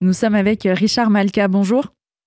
[0.00, 1.48] Nous sommes avec Richard Malka.
[1.48, 1.86] Bonjour.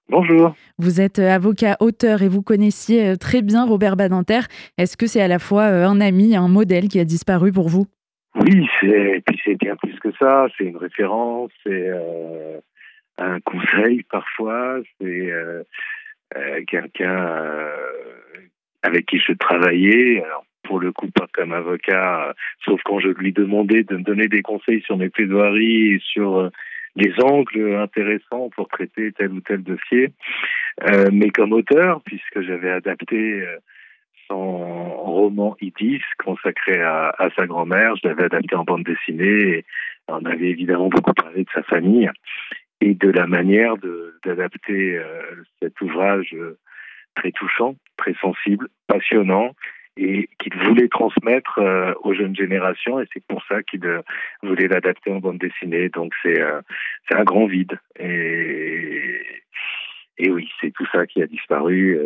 [0.09, 0.53] Bonjour.
[0.77, 4.41] Vous êtes avocat auteur et vous connaissiez très bien Robert Badinter.
[4.77, 7.85] Est-ce que c'est à la fois un ami, un modèle qui a disparu pour vous?
[8.35, 10.47] Oui, c'est puis c'est bien plus que ça.
[10.57, 12.59] C'est une référence, c'est euh,
[13.17, 15.63] un conseil parfois, c'est euh,
[16.35, 17.69] euh, quelqu'un
[18.83, 20.21] avec qui je travaillais.
[20.25, 22.33] Alors, pour le coup, pas comme avocat,
[22.65, 26.51] sauf quand je lui demandais de me donner des conseils sur mes plaidoiries et sur
[26.95, 30.09] les angles intéressants pour traiter tel ou tel dossier.
[30.89, 33.57] Euh, mais comme auteur, puisque j'avais adapté euh,
[34.27, 39.65] son roman Idis consacré à, à sa grand-mère, je l'avais adapté en bande dessinée et
[40.07, 42.09] on avait évidemment beaucoup parlé de sa famille
[42.81, 43.75] et de la manière
[44.25, 46.57] d'adapter euh, cet ouvrage euh,
[47.15, 49.51] très touchant, très sensible, passionnant
[49.97, 54.01] et qu'il voulait transmettre euh, aux jeunes générations et c'est pour ça qu'il euh,
[54.41, 55.89] voulait l'adapter en bande dessinée.
[55.89, 56.61] Donc c'est euh,
[57.07, 59.21] c'est un grand vide et
[60.17, 61.99] et oui c'est tout ça qui a disparu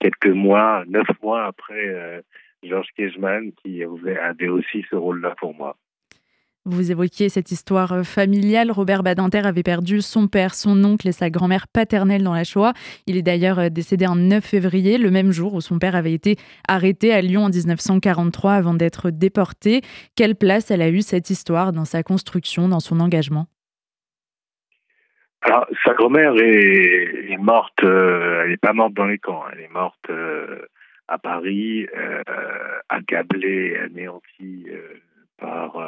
[0.00, 2.22] quelques mois, neuf mois après
[2.62, 5.76] Georges Kejman qui avait aussi ce rôle-là pour moi.
[6.70, 8.70] Vous évoquiez cette histoire euh, familiale.
[8.70, 12.74] Robert Badinter avait perdu son père, son oncle et sa grand-mère paternelle dans la Shoah.
[13.06, 16.12] Il est d'ailleurs euh, décédé en 9 février, le même jour où son père avait
[16.12, 16.36] été
[16.68, 19.80] arrêté à Lyon en 1943 avant d'être déporté.
[20.14, 23.46] Quelle place elle a eu cette histoire dans sa construction, dans son engagement?
[25.40, 29.72] Alors, sa grand-mère est, morte, euh, elle n'est pas morte dans les camps, elle est
[29.72, 30.10] morte
[31.06, 31.86] à Paris,
[32.90, 34.66] accablée, anéantie
[35.38, 35.78] par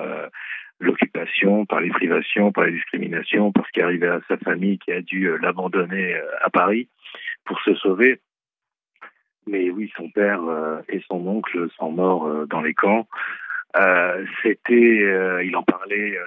[0.80, 5.02] l'occupation, par les privations, par les discriminations, par ce qui à sa famille qui a
[5.02, 6.88] dû euh, l'abandonner euh, à Paris
[7.44, 8.18] pour se sauver.
[9.46, 13.06] Mais oui, son père euh, et son oncle sont morts dans les camps.
[14.42, 16.18] C'était, il en parlait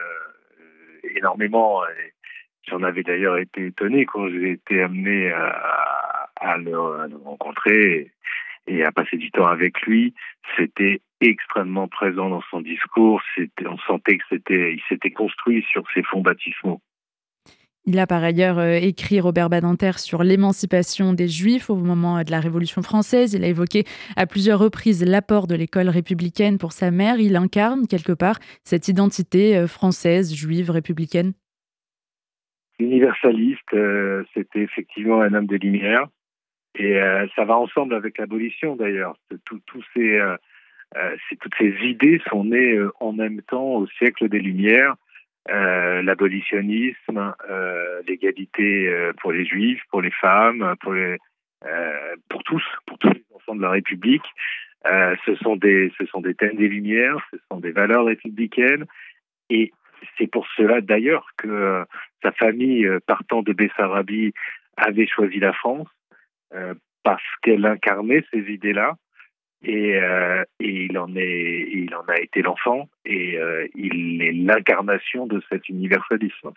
[1.18, 1.82] énormément.
[2.70, 8.12] J'en avais d'ailleurs été étonné quand j'ai été amené à, à, à, le, rencontrer
[8.68, 10.14] et à passer du temps avec lui.
[10.58, 13.22] C'était extrêmement présent dans son discours.
[13.66, 16.82] On sentait que c'était, il s'était construit sur ses fonds baptismaux.
[17.86, 22.32] Il a par ailleurs euh, écrit Robert Badinter sur l'émancipation des Juifs au moment de
[22.32, 23.34] la Révolution française.
[23.34, 23.84] Il a évoqué
[24.16, 27.20] à plusieurs reprises l'apport de l'école républicaine pour sa mère.
[27.20, 31.34] Il incarne quelque part cette identité euh, française, juive, républicaine.
[32.80, 36.08] Universaliste, euh, c'était effectivement un homme de lumière.
[36.76, 37.00] Et
[37.36, 39.16] ça va ensemble avec l'abolition d'ailleurs.
[39.46, 40.20] Tous ces
[40.96, 44.96] euh, toutes ces idées sont nées euh, en même temps au siècle des Lumières.
[45.50, 47.36] Euh, l'abolitionnisme,
[48.08, 51.18] l'égalité pour les juifs, pour les femmes, pour, les,
[52.30, 54.24] pour tous, pour tous les enfants de la République.
[54.86, 58.86] ce, sont des, ce sont des thèmes des Lumières, ce sont des valeurs républicaines.
[59.50, 59.74] Et
[60.18, 61.84] c'est pour cela d'ailleurs que
[62.22, 64.32] sa famille, partant de Bessarabie,
[64.78, 65.90] avait choisi la France,
[67.04, 68.96] parce qu'elle incarnait ces idées-là.
[69.66, 74.34] Et, euh, et, il en est, il en a été l'enfant et euh, il est
[74.34, 76.52] l'incarnation de cet universalisme.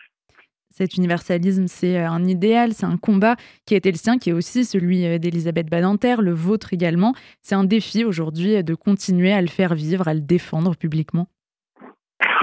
[0.71, 4.31] Cet universalisme, c'est euh, un idéal, c'est un combat qui a été le sien, qui
[4.31, 7.13] est aussi celui d'Elisabeth Badinter, le vôtre également.
[7.41, 11.27] C'est un défi aujourd'hui de continuer à le faire vivre, à le défendre publiquement.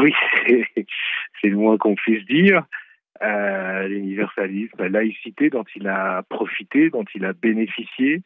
[0.00, 0.12] Oui,
[0.48, 2.64] c'est le moins qu'on puisse dire.
[3.20, 8.22] L'universalisme, la laïcité dont il a profité, dont il a bénéficié,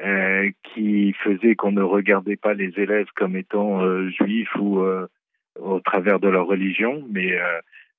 [0.00, 5.06] euh, qui faisait qu'on ne regardait pas les élèves comme étant euh, juifs ou euh,
[5.60, 7.38] au travers de leur religion, mais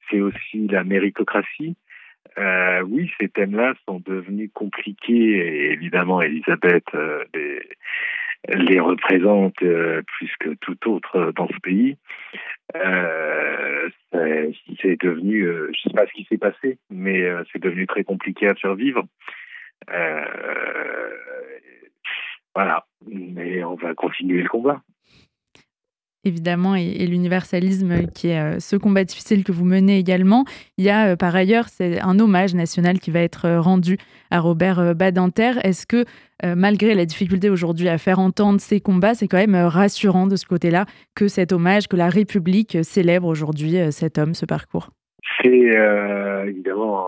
[0.09, 1.75] c'est aussi la méritocratie.
[2.85, 6.85] oui, ces thèmes-là sont devenus compliqués et évidemment, Elisabeth
[8.55, 11.95] les, représente plus que tout autre dans ce pays.
[14.83, 18.47] C'est devenu, je ne sais pas ce qui s'est passé, mais c'est devenu très compliqué
[18.47, 19.03] à faire vivre.
[22.53, 24.83] Voilà, mais on va continuer le combat.
[26.25, 30.45] Évidemment, et, l'universalisme qui est euh, ce combat difficile que vous menez également.
[30.78, 33.98] Il y a euh, par ailleurs c'est un hommage national qui va être euh, rendu
[34.31, 35.51] à Robert Badinter.
[35.63, 36.06] Est-ce que
[36.44, 40.45] malgré la difficulté aujourd'hui à faire entendre ces combats, c'est quand même rassurant de ce
[40.45, 44.89] côté-là que cet hommage, que la République célèbre aujourd'hui cet homme, ce parcours?
[45.42, 45.71] C'est
[46.48, 47.07] évidemment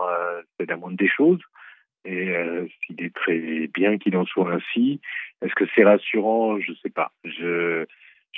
[0.58, 1.40] c'est la moindre des choses
[2.04, 2.32] et
[2.88, 5.00] il est très bien qu'il en soit ainsi.
[5.42, 6.58] Est-ce que c'est rassurant?
[6.60, 7.10] Je ne sais pas.
[7.24, 7.84] Je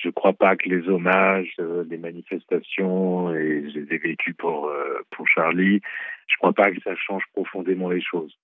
[0.03, 5.00] je crois pas que les hommages, euh, les manifestations, et je les ai pour euh,
[5.11, 5.81] pour Charlie.
[6.27, 8.37] Je crois pas que ça change profondément les choses.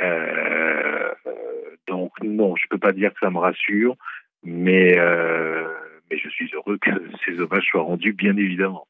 [0.00, 1.10] Euh,
[1.86, 3.96] donc non, je peux pas dire que ça me rassure,
[4.42, 4.96] mais
[6.10, 6.90] mais je suis heureux que
[7.26, 8.86] ces hommages soient rendus, bien évidemment.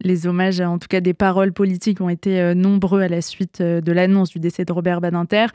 [0.00, 3.92] Les hommages, en tout cas des paroles politiques, ont été nombreux à la suite de
[3.92, 5.46] l'annonce du décès de Robert Badinter.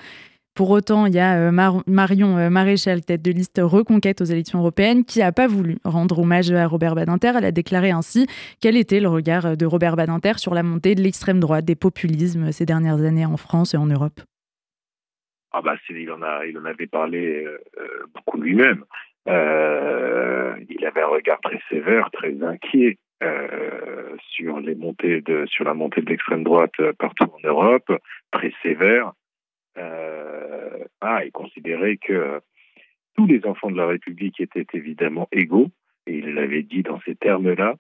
[0.56, 5.20] Pour autant, il y a Marion Maréchal, tête de liste Reconquête aux élections européennes, qui
[5.20, 7.32] n'a pas voulu rendre hommage à Robert Badinter.
[7.38, 8.28] Elle a déclaré ainsi
[8.62, 12.52] quel était le regard de Robert Badinter sur la montée de l'extrême droite, des populismes
[12.52, 14.22] ces dernières années en France et en Europe.
[15.52, 17.48] Ah bah, il en a, avait parlé
[18.14, 18.86] beaucoup lui-même.
[19.28, 25.64] Euh, il avait un regard très sévère, très inquiet euh, sur les montées de, sur
[25.64, 27.92] la montée de l'extrême droite euh, partout en Europe,
[28.32, 29.14] très sévère.
[29.78, 30.33] Euh,
[31.26, 32.42] il considérait que
[33.16, 35.70] tous les enfants de la République étaient évidemment égaux,
[36.08, 37.76] et il l'avait dit dans ces termes-là.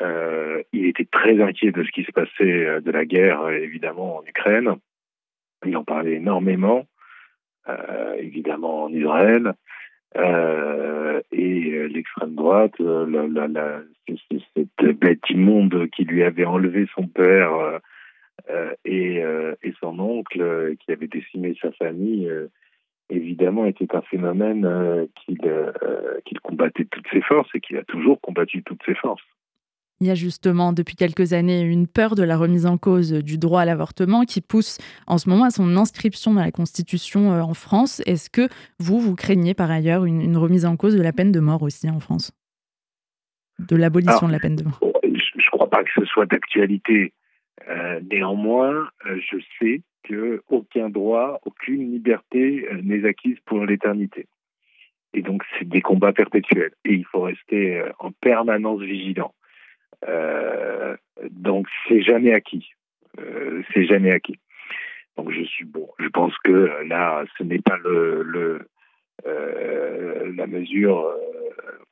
[0.00, 4.24] Euh, il était très inquiet de ce qui se passait, de la guerre, évidemment, en
[4.24, 4.76] Ukraine.
[5.66, 6.86] Il en parlait énormément,
[7.68, 9.54] euh, évidemment en Israël.
[10.16, 13.84] Euh, et euh, l'extrême droite, euh,
[14.56, 17.78] cette bête immonde qui lui avait enlevé son père euh,
[18.84, 19.22] et,
[19.62, 22.30] et, son oncle, qui avait décimé sa famille,
[23.10, 28.58] évidemment était un phénomène qu'il combattait de toutes ses forces et qu'il a toujours combattu
[28.58, 29.24] de toutes ses forces.
[30.00, 33.36] Il y a justement depuis quelques années une peur de la remise en cause du
[33.36, 37.40] droit à l'avortement qui pousse en ce moment à son inscription dans la Constitution euh,
[37.40, 38.00] en France.
[38.06, 38.48] Est-ce que
[38.78, 41.90] vous, vous craignez par ailleurs une, remise en cause de la peine de mort aussi
[41.90, 42.30] en France?
[43.58, 44.78] De l'abolition de la peine de mort?
[45.02, 47.12] Je ne crois pas que ce soit d'actualité.
[47.68, 54.26] Euh, néanmoins, euh, je sais qu'aucun droit, aucune liberté n'est acquise pour l'éternité.
[55.14, 56.72] Et donc, c'est des combats perpétuels.
[56.84, 59.34] Et il faut rester en permanence vigilant.
[60.06, 60.96] Euh,
[61.30, 62.70] donc c'est jamais acquis.
[63.18, 64.38] Euh, c'est jamais acquis.
[65.16, 65.88] Donc je suis bon.
[65.98, 68.68] Je pense que là, ce n'est pas le, le
[69.26, 71.12] euh, la mesure.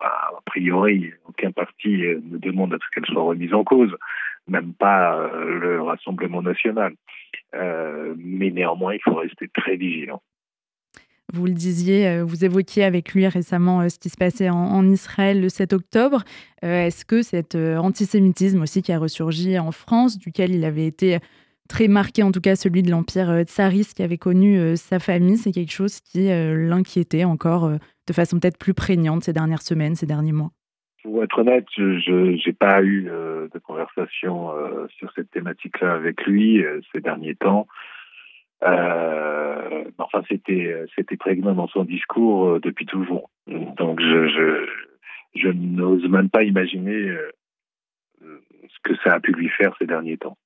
[0.00, 3.94] a priori, aucun parti ne demande à ce qu'elle soit remise en cause,
[4.48, 6.94] même pas le Rassemblement national.
[7.52, 10.22] mais néanmoins, il faut rester très vigilant.
[11.32, 14.88] Vous le disiez, euh, vous évoquiez avec lui récemment euh, ce qui se passait en,
[14.88, 16.22] Israël le 7 octobre.
[16.64, 21.18] Euh, est-ce que cet antisémitisme aussi qui a ressurgi en France, duquel il avait été
[21.68, 25.50] très marqué, en tout cas celui de l'Empire tsariste qui avait connu sa famille, c'est
[25.50, 30.32] quelque chose qui l'inquiétait encore de façon peut-être plus prégnante ces dernières semaines, ces derniers
[30.32, 30.52] mois?
[31.06, 34.50] Pour être honnête, je n'ai pas eu de conversation
[34.98, 37.68] sur cette thématique-là avec lui ces derniers temps.
[38.64, 43.30] Euh, enfin, c'était c'était prégnant dans son discours euh, depuis toujours.
[43.46, 44.66] Donc, je je,
[45.36, 47.30] je n'ose même pas imaginer euh,
[48.22, 50.36] ce que ça a pu lui faire ces derniers temps.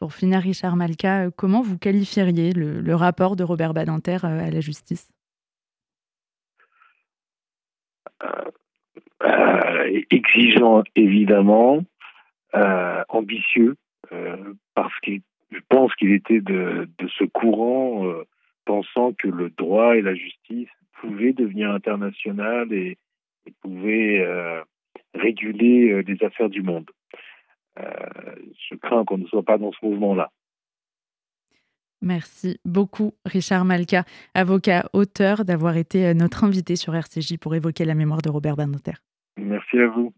[0.00, 4.60] Pour finir, Richard Malka, comment vous qualifieriez le, le rapport de Robert Badinter à la
[4.60, 5.08] justice?
[10.10, 11.84] Exigeant, évidemment,
[13.08, 13.76] ambitieux,
[14.74, 16.88] parce qu'il je pense qu'il était de,
[17.18, 18.24] ce courant euh,
[18.64, 20.68] pensant que le droit et la justice
[21.00, 22.98] pouvaient devenir international et,
[23.62, 24.62] pouvaient euh,
[25.14, 26.90] réguler euh, les affaires du monde.
[27.78, 30.30] je crains qu'on ne soit pas dans ce mouvement-là.
[32.02, 34.04] Merci beaucoup, Richard Malka,
[34.34, 38.92] avocat, auteur, d'avoir été notre invité sur RCJ pour évoquer la mémoire de Robert Badinter.
[39.38, 40.12] Merci à vous.